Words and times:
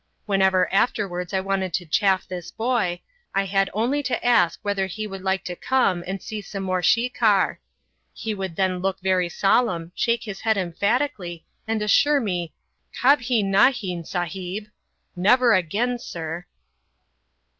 Whenever 0.25 0.67
afterwards 0.73 1.31
I 1.31 1.41
wanted 1.41 1.75
to 1.75 1.85
chaff 1.85 2.27
this 2.27 2.49
"boy", 2.49 3.01
I 3.35 3.45
had 3.45 3.69
only 3.71 4.01
to 4.01 4.25
ask 4.25 4.57
whether 4.63 4.87
he 4.87 5.05
would 5.05 5.21
like 5.21 5.43
to 5.43 5.55
come 5.55 6.03
and 6.07 6.19
see 6.19 6.41
some 6.41 6.63
more 6.63 6.81
shikar. 6.81 7.59
He 8.11 8.33
would 8.33 8.55
then 8.55 8.79
look 8.79 8.99
very 8.99 9.29
solemn, 9.29 9.91
shake 9.93 10.23
his 10.23 10.41
head 10.41 10.57
emphatically 10.57 11.45
and 11.67 11.83
assure 11.83 12.19
me 12.19 12.51
"Kabhi 12.99 13.43
nahin, 13.45 14.03
Sahib" 14.03 14.69
("Never 15.15 15.53
again, 15.53 15.99
Sir"). 15.99 16.45